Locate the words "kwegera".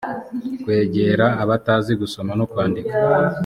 0.63-1.27